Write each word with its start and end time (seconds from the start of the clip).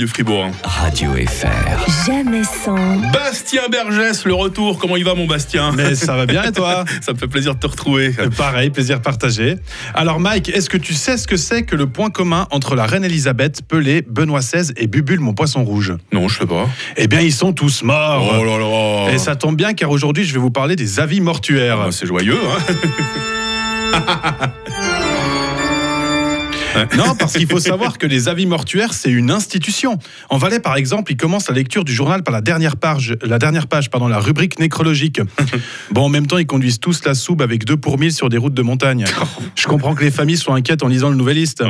du 0.00 0.06
Fribourg. 0.06 0.50
Radio 0.64 1.10
FR. 1.12 2.06
Jamais 2.06 2.42
sans. 2.42 2.96
Bastien 3.12 3.68
Bergès, 3.70 4.24
le 4.24 4.32
retour. 4.32 4.78
Comment 4.78 4.96
il 4.96 5.04
va, 5.04 5.14
mon 5.14 5.26
Bastien? 5.26 5.72
Mais 5.72 5.94
ça 5.94 6.16
va 6.16 6.24
bien 6.24 6.42
et 6.42 6.52
toi? 6.52 6.86
Ça 7.02 7.12
me 7.12 7.18
fait 7.18 7.26
plaisir 7.26 7.54
de 7.54 7.60
te 7.60 7.66
retrouver. 7.66 8.10
Pareil, 8.34 8.70
plaisir 8.70 9.02
partagé. 9.02 9.56
Alors 9.92 10.18
Mike, 10.18 10.48
est-ce 10.48 10.70
que 10.70 10.78
tu 10.78 10.94
sais 10.94 11.18
ce 11.18 11.28
que 11.28 11.36
c'est 11.36 11.64
que 11.64 11.76
le 11.76 11.86
point 11.86 12.08
commun 12.08 12.46
entre 12.50 12.76
la 12.76 12.86
reine 12.86 13.04
Elisabeth, 13.04 13.60
Pelé, 13.68 14.00
Benoît 14.00 14.40
XVI 14.40 14.72
et 14.78 14.86
Bubule, 14.86 15.20
mon 15.20 15.34
poisin 15.34 15.60
rouge? 15.60 15.92
Non, 16.12 16.28
je 16.28 16.38
sais 16.38 16.46
pas. 16.46 16.66
Eh 16.96 17.06
bien, 17.06 17.20
ils 17.20 17.34
sont 17.34 17.52
tous 17.52 17.82
morts. 17.82 18.32
Oh 18.40 18.42
là 18.42 18.56
là. 18.56 19.12
Et 19.12 19.18
ça 19.18 19.36
tombe 19.36 19.56
bien 19.56 19.74
car 19.74 19.90
aujourd'hui, 19.90 20.24
je 20.24 20.32
vais 20.32 20.40
vous 20.40 20.50
parler 20.50 20.76
des 20.76 20.98
avis 20.98 21.20
mortuaires. 21.20 21.80
Ah, 21.88 21.92
c'est 21.92 22.06
joyeux, 22.06 22.38
hein? 23.92 24.48
Non, 26.96 27.14
parce 27.18 27.34
qu'il 27.34 27.46
faut 27.46 27.60
savoir 27.60 27.98
que 27.98 28.06
les 28.06 28.28
avis 28.28 28.46
mortuaires, 28.46 28.94
c'est 28.94 29.10
une 29.10 29.30
institution. 29.30 29.98
En 30.28 30.38
Valais, 30.38 30.60
par 30.60 30.76
exemple, 30.76 31.12
ils 31.12 31.16
commencent 31.16 31.48
la 31.48 31.54
lecture 31.54 31.84
du 31.84 31.92
journal 31.92 32.22
par 32.22 32.32
la 32.32 32.40
dernière 32.40 32.76
page, 32.76 33.16
la 33.22 33.38
dernière 33.38 33.66
page, 33.66 33.90
pardon, 33.90 34.08
la 34.08 34.18
rubrique 34.18 34.58
nécrologique. 34.58 35.20
Bon, 35.90 36.02
en 36.02 36.08
même 36.08 36.26
temps, 36.26 36.38
ils 36.38 36.46
conduisent 36.46 36.78
tous 36.78 37.04
la 37.04 37.14
soube 37.14 37.42
avec 37.42 37.64
deux 37.64 37.76
pour 37.76 37.98
mille 37.98 38.12
sur 38.12 38.28
des 38.28 38.38
routes 38.38 38.54
de 38.54 38.62
montagne. 38.62 39.04
Je 39.56 39.66
comprends 39.66 39.94
que 39.94 40.04
les 40.04 40.10
familles 40.10 40.36
soient 40.36 40.54
inquiètes 40.54 40.84
en 40.84 40.88
lisant 40.88 41.10
le 41.10 41.16
Nouvelliste. 41.16 41.64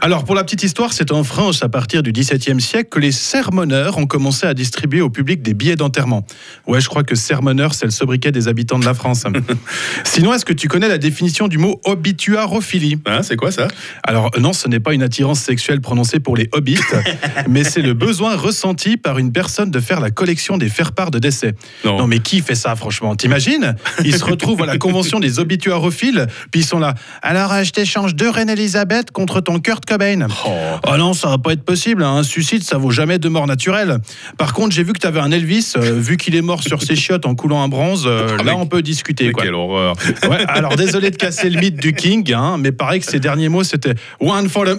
Alors, 0.00 0.24
pour 0.24 0.34
la 0.34 0.42
petite 0.42 0.64
histoire, 0.64 0.92
c'est 0.92 1.12
en 1.12 1.22
France, 1.22 1.62
à 1.62 1.68
partir 1.68 2.02
du 2.02 2.12
XVIIe 2.12 2.60
siècle, 2.60 2.88
que 2.90 2.98
les 2.98 3.12
sermonneurs 3.12 3.98
ont 3.98 4.06
commencé 4.06 4.46
à 4.46 4.54
distribuer 4.54 5.00
au 5.00 5.10
public 5.10 5.42
des 5.42 5.54
billets 5.54 5.76
d'enterrement. 5.76 6.26
Ouais, 6.66 6.80
je 6.80 6.88
crois 6.88 7.04
que 7.04 7.14
sermonneur, 7.14 7.74
c'est 7.74 7.86
le 7.86 7.92
sobriquet 7.92 8.32
des 8.32 8.48
habitants 8.48 8.78
de 8.78 8.84
la 8.84 8.94
France. 8.94 9.24
Sinon, 10.04 10.34
est-ce 10.34 10.44
que 10.44 10.52
tu 10.52 10.66
connais 10.66 10.88
la 10.88 10.98
définition 10.98 11.46
du 11.46 11.58
mot 11.58 11.80
obituarophilie 11.84 12.96
Hein, 13.06 13.22
c'est 13.22 13.36
quoi 13.36 13.50
ça? 13.50 13.68
Alors 14.02 14.15
non, 14.38 14.52
ce 14.52 14.68
n'est 14.68 14.80
pas 14.80 14.92
une 14.94 15.02
attirance 15.02 15.40
sexuelle 15.40 15.80
prononcée 15.80 16.20
pour 16.20 16.36
les 16.36 16.48
hobbits, 16.52 16.78
mais 17.48 17.64
c'est 17.64 17.82
le 17.82 17.94
besoin 17.94 18.36
ressenti 18.36 18.96
par 18.96 19.18
une 19.18 19.32
personne 19.32 19.70
de 19.70 19.80
faire 19.80 20.00
la 20.00 20.10
collection 20.10 20.56
des 20.58 20.68
faire-part 20.68 21.10
de 21.10 21.18
décès. 21.18 21.54
Non. 21.84 22.06
mais 22.06 22.18
qui 22.20 22.40
fait 22.40 22.54
ça, 22.54 22.74
franchement? 22.76 23.14
T'imagines? 23.16 23.76
Ils 24.04 24.14
se 24.16 24.24
retrouvent 24.24 24.62
à 24.62 24.66
la 24.66 24.78
convention 24.78 25.20
des 25.20 25.38
obituarophiles, 25.38 26.26
puis 26.50 26.60
ils 26.60 26.66
sont 26.66 26.78
là. 26.78 26.94
Alors, 27.22 27.52
je 27.64 27.70
t'échange 27.70 28.14
deux 28.14 28.30
reines 28.30 28.50
Elisabeth 28.50 29.10
contre 29.10 29.40
ton 29.40 29.58
Kurt 29.60 29.84
Cobain. 29.86 30.26
Oh. 30.46 30.50
Oh 30.88 30.96
non, 30.96 31.12
ça 31.14 31.28
va 31.28 31.38
pas 31.38 31.52
être 31.52 31.64
possible. 31.64 32.02
hein. 32.02 32.16
Un 32.16 32.22
suicide, 32.22 32.62
ça 32.62 32.78
vaut 32.78 32.90
jamais 32.90 33.18
de 33.18 33.28
mort 33.28 33.46
naturelle. 33.46 33.98
Par 34.38 34.52
contre, 34.52 34.74
j'ai 34.74 34.82
vu 34.82 34.92
que 34.92 34.98
tu 35.00 35.06
avais 35.06 35.20
un 35.20 35.30
Elvis. 35.30 35.72
euh, 35.76 35.98
vu 35.98 36.16
qu'il 36.16 36.34
est 36.36 36.42
mort 36.42 36.62
sur 36.62 36.82
ses 36.82 36.96
chiottes 36.96 37.26
en 37.26 37.34
coulant 37.34 37.62
un 37.62 37.68
bronze, 37.68 38.04
euh, 38.06 38.36
Ah, 38.38 38.42
là, 38.42 38.56
on 38.56 38.66
peut 38.66 38.82
discuter. 38.82 39.32
Quoi. 39.32 39.44
Quelle 39.44 39.54
horreur. 39.54 39.94
Ouais, 40.28 40.44
alors 40.48 40.76
désolé 40.76 41.10
de 41.10 41.16
casser 41.16 41.50
le 41.50 41.60
mythe 41.60 41.76
du 41.76 41.92
King, 41.94 42.32
hein, 42.32 42.56
mais 42.58 42.72
pareil 42.72 43.00
que 43.00 43.06
ses 43.06 43.20
derniers 43.20 43.48
mots 43.48 43.64
c'était 43.64 43.94
one 44.20 44.48
for 44.48 44.64
the 44.66 44.76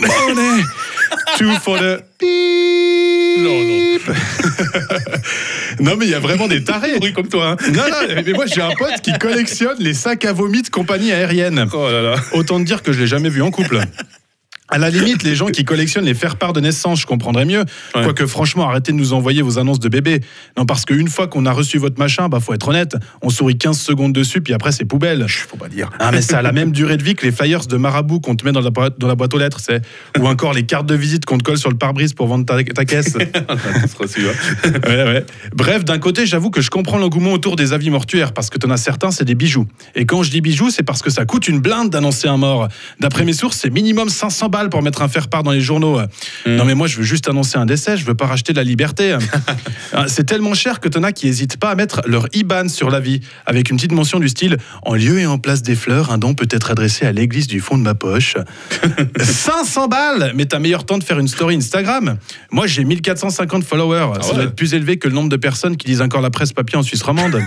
money, 0.00 0.62
two 1.38 1.52
for 1.60 1.78
the 1.78 2.02
Non, 3.38 3.64
non. 3.64 3.90
non 5.80 5.96
mais 5.96 6.06
il 6.06 6.10
y 6.10 6.14
a 6.14 6.20
vraiment 6.20 6.48
des 6.48 6.62
tarés. 6.64 6.98
Oui, 7.00 7.12
comme 7.12 7.28
toi. 7.28 7.50
hein. 7.52 7.56
Non 7.72 7.82
non, 7.88 8.22
mais 8.24 8.32
moi 8.32 8.46
j'ai 8.46 8.60
un 8.60 8.70
pote 8.78 9.00
qui 9.02 9.12
collectionne 9.18 9.76
les 9.78 9.94
sacs 9.94 10.24
à 10.24 10.32
vomi 10.32 10.62
de 10.62 10.68
compagnie 10.68 11.12
aérienne. 11.12 11.66
Oh 11.72 11.88
là 11.90 12.02
là. 12.02 12.14
Autant 12.32 12.58
te 12.58 12.64
dire 12.64 12.82
que 12.82 12.92
je 12.92 13.00
l'ai 13.00 13.06
jamais 13.06 13.28
vu 13.28 13.42
en 13.42 13.50
couple. 13.50 13.80
À 14.70 14.78
la 14.78 14.90
limite, 14.90 15.22
les 15.22 15.34
gens 15.34 15.46
qui 15.46 15.64
collectionnent 15.64 16.04
les 16.04 16.14
faire-part 16.14 16.52
de 16.52 16.60
naissance, 16.60 17.00
je 17.00 17.06
comprendrais 17.06 17.44
mieux. 17.44 17.64
Ouais. 17.94 18.02
Quoique, 18.04 18.26
franchement, 18.26 18.68
arrêtez 18.68 18.92
de 18.92 18.96
nous 18.96 19.12
envoyer 19.12 19.42
vos 19.42 19.58
annonces 19.58 19.80
de 19.80 19.88
bébés. 19.88 20.20
Non, 20.56 20.64
parce 20.66 20.84
qu'une 20.84 21.08
fois 21.08 21.26
qu'on 21.26 21.44
a 21.46 21.52
reçu 21.52 21.78
votre 21.78 21.98
machin, 21.98 22.28
bah, 22.28 22.38
faut 22.40 22.54
être 22.54 22.68
honnête, 22.68 22.96
on 23.22 23.30
sourit 23.30 23.58
15 23.58 23.78
secondes 23.78 24.12
dessus, 24.12 24.40
puis 24.40 24.52
après, 24.54 24.72
c'est 24.72 24.84
poubelle. 24.84 25.26
Faut 25.28 25.56
pas 25.56 25.68
dire. 25.68 25.90
Ah, 25.98 26.10
mais 26.12 26.22
ça 26.22 26.38
a 26.38 26.42
la 26.42 26.52
même 26.52 26.70
durée 26.72 26.96
de 26.96 27.02
vie 27.02 27.14
que 27.14 27.26
les 27.26 27.32
flyers 27.32 27.66
de 27.66 27.76
marabout 27.76 28.20
qu'on 28.20 28.36
te 28.36 28.44
met 28.44 28.52
dans 28.52 28.60
la, 28.60 28.70
boîte- 28.70 28.98
dans 28.98 29.08
la 29.08 29.14
boîte 29.14 29.34
aux 29.34 29.38
lettres, 29.38 29.58
c'est. 29.60 29.82
Ou 30.18 30.26
encore 30.26 30.52
les 30.52 30.64
cartes 30.64 30.86
de 30.86 30.94
visite 30.94 31.24
qu'on 31.24 31.38
te 31.38 31.42
colle 31.42 31.58
sur 31.58 31.70
le 31.70 31.76
pare-brise 31.76 32.12
pour 32.14 32.26
vendre 32.28 32.44
ta, 32.46 32.62
ta 32.62 32.84
caisse. 32.84 33.16
Ouais, 34.86 35.04
ouais. 35.04 35.24
Bref, 35.54 35.84
d'un 35.84 35.98
côté, 35.98 36.26
j'avoue 36.26 36.50
que 36.50 36.60
je 36.60 36.70
comprends 36.70 36.98
l'engouement 36.98 37.32
autour 37.32 37.56
des 37.56 37.72
avis 37.72 37.90
mortuaires, 37.90 38.32
parce 38.32 38.50
que 38.50 38.58
t'en 38.58 38.70
as 38.70 38.76
certains, 38.76 39.10
c'est 39.10 39.24
des 39.24 39.34
bijoux. 39.34 39.66
Et 39.94 40.06
quand 40.06 40.22
je 40.22 40.30
dis 40.30 40.40
bijoux, 40.40 40.70
c'est 40.70 40.82
parce 40.82 41.02
que 41.02 41.10
ça 41.10 41.24
coûte 41.24 41.48
une 41.48 41.60
blinde 41.60 41.90
d'annoncer 41.90 42.28
un 42.28 42.36
mort. 42.36 42.68
D'après 43.00 43.24
mes 43.24 43.32
sources, 43.32 43.56
c'est 43.58 43.70
minimum 43.70 44.08
500 44.08 44.48
balles 44.48 44.59
pour 44.68 44.82
mettre 44.82 45.00
un 45.02 45.08
faire-part 45.08 45.42
dans 45.42 45.52
les 45.52 45.60
journaux. 45.60 46.00
Non, 46.46 46.64
mais 46.64 46.74
moi, 46.74 46.86
je 46.86 46.98
veux 46.98 47.02
juste 47.04 47.28
annoncer 47.28 47.56
un 47.56 47.66
décès, 47.66 47.96
je 47.96 48.04
veux 48.04 48.14
pas 48.14 48.26
racheter 48.26 48.52
de 48.52 48.58
la 48.58 48.64
liberté. 48.64 49.16
Ah, 49.92 50.04
c'est 50.06 50.22
tellement 50.22 50.54
cher 50.54 50.78
que 50.78 50.88
t'en 50.88 51.02
as 51.02 51.10
qui 51.10 51.26
hésitent 51.26 51.56
pas 51.56 51.70
à 51.70 51.74
mettre 51.74 52.02
leur 52.06 52.28
IBAN 52.32 52.68
sur 52.68 52.90
l'avis, 52.90 53.20
avec 53.44 53.70
une 53.70 53.76
petite 53.76 53.90
mention 53.90 54.20
du 54.20 54.28
style 54.28 54.56
En 54.84 54.94
lieu 54.94 55.18
et 55.18 55.26
en 55.26 55.38
place 55.38 55.62
des 55.62 55.74
fleurs, 55.74 56.12
un 56.12 56.18
don 56.18 56.34
peut 56.34 56.46
être 56.48 56.70
adressé 56.70 57.06
à 57.06 57.12
l'église 57.12 57.48
du 57.48 57.58
fond 57.60 57.76
de 57.76 57.82
ma 57.82 57.94
poche. 57.94 58.36
500 59.20 59.88
balles 59.88 60.32
Mais 60.36 60.46
t'as 60.46 60.58
meilleur 60.60 60.84
temps 60.84 60.98
de 60.98 61.02
faire 61.04 61.18
une 61.18 61.26
story 61.28 61.56
Instagram. 61.56 62.18
Moi, 62.52 62.66
j'ai 62.68 62.84
1450 62.84 63.64
followers. 63.64 64.12
ça 64.20 64.28
ouais 64.28 64.34
doit 64.34 64.44
être 64.44 64.54
plus 64.54 64.74
élevé 64.74 64.96
que 64.98 65.08
le 65.08 65.14
nombre 65.14 65.28
de 65.28 65.36
personnes 65.36 65.76
qui 65.76 65.88
lisent 65.88 66.02
encore 66.02 66.20
la 66.20 66.30
presse 66.30 66.52
papier 66.52 66.78
en 66.78 66.82
Suisse 66.82 67.02
romande. 67.02 67.40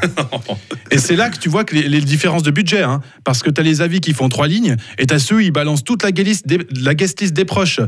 et 0.92 0.98
c'est 0.98 1.16
là 1.16 1.30
que 1.30 1.38
tu 1.38 1.48
vois 1.50 1.64
que 1.64 1.76
les, 1.76 1.88
les 1.88 2.02
différences 2.02 2.44
de 2.44 2.52
budget. 2.52 2.84
hein. 2.84 3.02
parce 3.24 3.42
que 3.42 3.50
t'as 3.50 3.64
les 3.64 3.82
avis 3.82 4.02
qui 4.02 4.14
font 4.14 4.30
trois 4.30 4.48
lignes, 4.48 4.76
et 4.98 5.06
t'as 5.06 5.20
ceux 5.20 5.42
qui 5.42 5.52
balancent 5.52 5.84
toute 5.84 6.04
la 6.04 6.12
guest 6.12 6.28
list 6.28 6.48
des, 6.48 6.60
la 6.82 6.96
des 7.34 7.46
proches? 7.46 7.80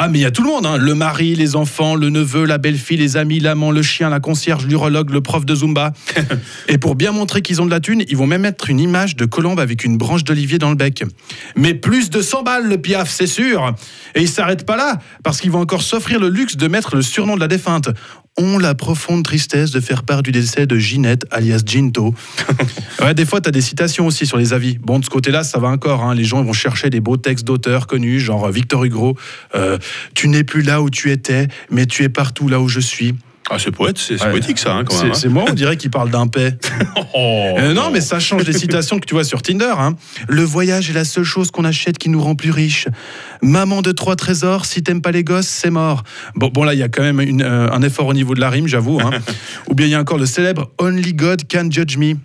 Ah, 0.00 0.06
mais 0.06 0.20
il 0.20 0.22
y 0.22 0.26
a 0.26 0.30
tout 0.30 0.44
le 0.44 0.48
monde, 0.48 0.64
hein. 0.64 0.76
le 0.76 0.94
mari, 0.94 1.34
les 1.34 1.56
enfants, 1.56 1.96
le 1.96 2.08
neveu, 2.08 2.44
la 2.44 2.58
belle-fille, 2.58 2.96
les 2.98 3.16
amis, 3.16 3.40
l'amant, 3.40 3.72
le 3.72 3.82
chien, 3.82 4.08
la 4.08 4.20
concierge, 4.20 4.64
l'urologue, 4.64 5.10
le 5.10 5.20
prof 5.20 5.44
de 5.44 5.56
Zumba. 5.56 5.92
Et 6.68 6.78
pour 6.78 6.94
bien 6.94 7.10
montrer 7.10 7.42
qu'ils 7.42 7.60
ont 7.60 7.66
de 7.66 7.70
la 7.72 7.80
thune, 7.80 8.04
ils 8.06 8.16
vont 8.16 8.28
même 8.28 8.42
mettre 8.42 8.70
une 8.70 8.78
image 8.78 9.16
de 9.16 9.24
colombe 9.24 9.58
avec 9.58 9.82
une 9.82 9.98
branche 9.98 10.22
d'olivier 10.22 10.58
dans 10.58 10.70
le 10.70 10.76
bec. 10.76 11.02
Mais 11.56 11.74
plus 11.74 12.10
de 12.10 12.22
100 12.22 12.44
balles 12.44 12.68
le 12.68 12.78
piaf, 12.78 13.10
c'est 13.10 13.26
sûr. 13.26 13.74
Et 14.14 14.20
ils 14.22 14.28
s'arrêtent 14.28 14.64
pas 14.64 14.76
là, 14.76 14.98
parce 15.24 15.40
qu'ils 15.40 15.50
vont 15.50 15.60
encore 15.60 15.82
s'offrir 15.82 16.20
le 16.20 16.28
luxe 16.28 16.56
de 16.56 16.68
mettre 16.68 16.94
le 16.94 17.02
surnom 17.02 17.34
de 17.34 17.40
la 17.40 17.48
défunte. 17.48 17.88
Ont 18.40 18.56
la 18.58 18.76
profonde 18.76 19.24
tristesse 19.24 19.72
de 19.72 19.80
faire 19.80 20.04
part 20.04 20.22
du 20.22 20.30
décès 20.30 20.68
de 20.68 20.76
Ginette, 20.78 21.26
alias 21.32 21.60
Ginto. 21.66 22.14
ouais, 23.02 23.12
des 23.12 23.26
fois, 23.26 23.40
tu 23.40 23.48
as 23.48 23.50
des 23.50 23.60
citations 23.60 24.06
aussi 24.06 24.26
sur 24.26 24.36
les 24.36 24.52
avis. 24.52 24.78
Bon, 24.78 25.00
de 25.00 25.04
ce 25.04 25.10
côté-là, 25.10 25.42
ça 25.42 25.58
va 25.58 25.66
encore. 25.66 26.04
hein. 26.04 26.14
Les 26.14 26.22
gens 26.22 26.44
vont 26.44 26.52
chercher 26.52 26.88
des 26.88 27.00
beaux 27.00 27.16
textes 27.16 27.44
d'auteurs 27.44 27.88
connus, 27.88 28.20
genre 28.20 28.48
Victor 28.52 28.84
Hugo. 28.84 29.16
euh, 29.56 29.76
tu 30.14 30.28
n'es 30.28 30.44
plus 30.44 30.62
là 30.62 30.82
où 30.82 30.90
tu 30.90 31.10
étais, 31.10 31.48
mais 31.70 31.86
tu 31.86 32.02
es 32.04 32.08
partout 32.08 32.48
là 32.48 32.60
où 32.60 32.68
je 32.68 32.80
suis. 32.80 33.14
Ah, 33.50 33.56
c'est 33.58 33.70
poète, 33.70 33.96
c'est 33.96 34.22
Ouais. 34.22 34.30
poétique 34.30 34.58
ça, 34.58 34.74
hein, 34.74 34.84
quand 34.84 34.94
C'est 34.94 35.02
même. 35.04 35.12
hein. 35.12 35.14
c'est 35.18 35.28
moi, 35.30 35.44
on 35.48 35.54
dirait 35.54 35.78
qu'il 35.78 35.90
parle 35.90 36.10
d'un 36.10 36.26
paix. 36.26 36.54
Oh, 37.14 37.54
Euh, 37.58 37.72
non, 37.72 37.90
mais 37.90 38.02
ça 38.02 38.20
change 38.20 38.44
des 38.44 38.52
citations 38.52 38.98
que 38.98 39.06
tu 39.06 39.14
vois 39.14 39.24
sur 39.24 39.40
Tinder. 39.40 39.72
hein. 39.78 39.94
Le 40.28 40.42
voyage 40.42 40.90
est 40.90 40.92
la 40.92 41.06
seule 41.06 41.24
chose 41.24 41.50
qu'on 41.50 41.64
achète 41.64 41.96
qui 41.96 42.10
nous 42.10 42.20
rend 42.20 42.34
plus 42.34 42.50
riches. 42.50 42.88
Maman 43.40 43.80
de 43.80 43.90
trois 43.92 44.16
trésors, 44.16 44.66
si 44.66 44.82
t'aimes 44.82 45.00
pas 45.00 45.12
les 45.12 45.24
gosses, 45.24 45.46
c'est 45.48 45.70
mort. 45.70 46.04
Bon, 46.34 46.48
bon 46.48 46.62
là, 46.62 46.74
il 46.74 46.78
y 46.80 46.82
a 46.82 46.88
quand 46.88 47.02
même 47.02 47.20
une, 47.20 47.40
euh, 47.42 47.70
un 47.72 47.80
effort 47.80 48.06
au 48.08 48.12
niveau 48.12 48.34
de 48.34 48.40
la 48.40 48.50
rime, 48.50 48.66
j'avoue. 48.68 49.00
hein. 49.00 49.12
Ou 49.70 49.74
bien 49.74 49.86
il 49.86 49.90
y 49.90 49.94
a 49.94 50.00
encore 50.00 50.18
le 50.18 50.26
célèbre 50.26 50.70
Only 50.78 51.14
God 51.14 51.44
Can 51.50 51.68
Judge 51.70 51.96
Me. 51.96 52.16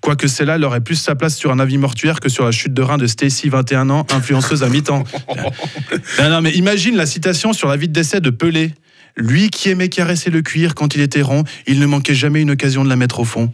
Quoique 0.00 0.26
celle-là, 0.26 0.56
elle 0.56 0.64
aurait 0.64 0.80
plus 0.80 0.96
sa 0.96 1.14
place 1.14 1.36
sur 1.36 1.50
un 1.50 1.58
avis 1.58 1.78
mortuaire 1.78 2.20
que 2.20 2.28
sur 2.28 2.44
la 2.44 2.50
chute 2.50 2.74
de 2.74 2.82
rein 2.82 2.98
de 2.98 3.06
Stacy, 3.06 3.48
21 3.48 3.90
ans, 3.90 4.06
influenceuse 4.12 4.62
à 4.62 4.68
mi-temps. 4.68 5.04
non, 6.18 6.30
non, 6.30 6.40
mais 6.40 6.52
imagine 6.52 6.96
la 6.96 7.06
citation 7.06 7.52
sur 7.52 7.68
la 7.68 7.76
vie 7.76 7.88
de 7.88 7.92
décès 7.92 8.20
de 8.20 8.30
Pelé. 8.30 8.74
Lui 9.16 9.48
qui 9.50 9.70
aimait 9.70 9.88
caresser 9.88 10.30
le 10.30 10.42
cuir 10.42 10.74
quand 10.74 10.96
il 10.96 11.00
était 11.00 11.22
rond, 11.22 11.44
il 11.68 11.78
ne 11.78 11.86
manquait 11.86 12.14
jamais 12.14 12.42
une 12.42 12.50
occasion 12.50 12.82
de 12.82 12.88
la 12.88 12.96
mettre 12.96 13.20
au 13.20 13.24
fond. 13.24 13.52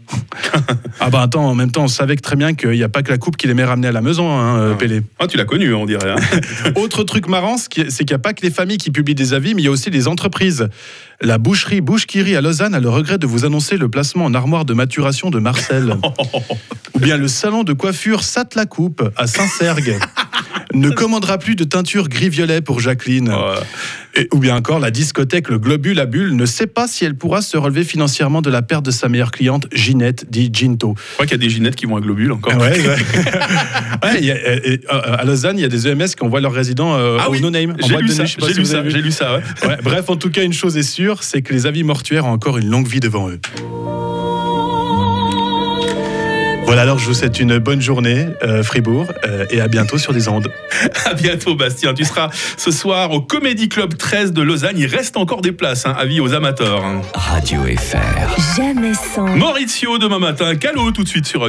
ah 1.01 1.11
bah 1.11 1.21
attends, 1.21 1.45
en 1.45 1.55
même 1.55 1.71
temps, 1.71 1.85
on 1.85 1.89
savait 1.89 2.17
que 2.17 2.23
très 2.23 2.37
bien 2.37 2.55
qu'il 2.55 2.71
n'y 2.71 2.83
a 2.83 2.89
pas 2.89 3.03
que 3.03 3.11
la 3.11 3.19
coupe 3.19 3.37
qu'il 3.37 3.51
aimait 3.51 3.65
ramener 3.65 3.89
à 3.89 3.93
la 3.93 4.01
maison, 4.01 4.31
hein, 4.31 4.59
euh, 4.59 4.75
Pelé. 4.75 5.03
Ah, 5.19 5.27
tu 5.27 5.37
l'as 5.37 5.45
connu, 5.45 5.75
on 5.75 5.85
dirait. 5.85 6.13
hein. 6.13 6.17
Autre 6.77 7.05
truc 7.05 7.29
marrant, 7.29 7.57
c'est 7.59 7.69
qu'il 7.69 8.07
n'y 8.09 8.15
a 8.15 8.19
pas 8.19 8.33
que 8.33 8.43
les 8.43 8.51
familles 8.51 8.79
qui 8.79 8.91
publient 8.91 9.15
des 9.15 9.35
avis, 9.35 9.55
mais 9.55 9.61
il 9.61 9.67
y 9.67 9.69
a 9.69 9.71
aussi 9.71 9.91
les 9.91 10.09
entreprises. 10.09 10.69
La 11.21 11.37
boucherie 11.37 11.83
Bouche 11.83 12.07
qui 12.07 12.23
rit 12.23 12.37
à 12.37 12.41
Lausanne 12.41 12.75
a 12.75 12.81
le 12.81 12.89
regret 12.89 13.19
de 13.19 13.27
vous 13.27 13.45
annoncer 13.45 13.77
le 13.77 13.91
placement 13.91 14.25
en 14.25 14.33
armoire 14.33 14.65
de 14.65 14.73
maturation 14.73 15.29
de 15.29 15.39
Marcel. 15.39 15.95
Ou 16.95 16.99
bien 16.99 17.19
le 17.19 17.29
salon 17.29 17.65
de 17.65 17.75
coiffure 17.75 18.25
Sat 18.25 18.49
la 18.57 18.65
Coupe 18.65 19.03
à 19.17 19.27
Saint-Sergue 19.27 19.99
ne 20.73 20.89
commandera 20.91 21.37
plus 21.37 21.57
de 21.57 21.65
teinture 21.65 22.09
gris-violet 22.09 22.63
pour 22.63 22.81
Jacqueline. 22.81 23.29
Ouais. 23.29 23.61
Et- 24.17 24.29
ou 24.33 24.39
bien 24.39 24.57
encore, 24.57 24.81
la 24.81 24.91
discothèque 24.91 25.49
Le 25.49 25.59
Globule 25.59 26.01
à 26.01 26.07
Bulle 26.07 26.35
ne 26.35 26.47
sait 26.47 26.67
pas 26.67 26.87
si 26.89 27.05
elle 27.05 27.15
pourra 27.15 27.43
se 27.43 27.57
relever 27.57 27.85
financièrement 27.85 28.43
de 28.43 28.51
la 28.51 28.61
perte 28.63 28.85
de 28.85 28.91
sa 28.91 29.09
meilleure 29.09 29.31
cliente, 29.31 29.67
Ginette, 29.73 30.27
dit 30.31 30.51
Ginto. 30.53 30.95
Je 30.97 31.13
crois 31.15 31.27
qu'il 31.27 31.33
y 31.37 31.41
a 31.41 31.47
des 31.47 31.51
ginettes 31.51 31.77
qui 31.77 31.87
vont 31.87 31.97
à 31.97 32.01
globule 32.01 32.33
encore. 32.33 32.55
Ouais, 32.57 32.81
ouais. 32.81 32.97
Ouais, 34.03 34.17
il 34.19 34.25
y 34.25 34.31
a- 34.31 34.55
et- 34.57 34.73
et, 34.75 34.81
euh, 34.93 35.01
à 35.19 35.25
Lausanne, 35.25 35.59
il 35.59 35.63
y 35.63 35.65
a 35.65 35.69
des 35.69 35.87
EMS 35.87 36.09
qui 36.17 36.23
envoient 36.25 36.41
leurs 36.41 36.53
résidents 36.53 36.95
euh, 36.97 37.19
Ah 37.21 37.29
au 37.29 37.33
oui, 37.33 37.41
no-name. 37.41 37.77
j'ai 37.87 37.97
lu 37.99 38.09
ça, 38.09 38.25
j'ai 38.25 38.53
lu 38.55 38.65
ça, 38.65 38.83
lu 38.83 39.75
bref, 39.85 40.09
en 40.09 40.17
tout 40.17 40.31
cas, 40.31 40.43
une 40.43 40.53
chose 40.53 40.77
est 40.77 40.83
sûre, 40.83 41.23
c'est 41.23 41.43
que 41.43 41.53
les 41.53 41.67
avis 41.67 41.83
mortuaires 41.85 42.27
ont 42.27 42.33
encore 42.33 42.59
une 42.59 42.69
longue 42.71 42.89
vie 42.89 43.01
devant 43.01 43.29
eux. 43.29 43.41
Voilà, 46.71 46.83
alors 46.83 47.01
je 47.01 47.07
vous 47.07 47.15
souhaite 47.15 47.41
une 47.41 47.59
bonne 47.59 47.81
journée, 47.81 48.29
euh, 48.45 48.63
Fribourg, 48.63 49.09
euh, 49.27 49.45
et 49.51 49.61
à 49.61 49.67
bientôt 49.67 49.99
sur 49.99 50.13
les 50.13 50.29
ondes. 50.29 50.53
À 51.05 51.15
bientôt, 51.15 51.57
Bastien. 51.57 51.93
Tu 51.95 52.05
seras 52.05 52.31
ce 52.57 52.71
soir 52.71 53.11
au 53.11 53.21
Comédie 53.21 53.69
Club 53.69 53.97
13 53.97 54.33
de 54.33 54.41
Lausanne. 54.41 54.77
Il 54.79 54.87
reste 54.87 55.17
encore 55.17 55.43
des 55.43 55.51
places, 55.51 55.85
hein, 55.85 55.95
avis 55.99 56.21
aux 56.21 56.33
amateurs. 56.33 56.85
hein. 56.85 57.03
Radio 57.13 57.61
FR. 57.63 58.57
Jamais 58.57 58.95
sans. 58.95 59.27
Maurizio 59.37 59.99
demain 59.99 60.21
matin, 60.21 60.55
Calo 60.55 60.93
tout 60.93 61.03
de 61.03 61.09
suite 61.09 61.27
sur 61.27 61.41
Radio. 61.41 61.49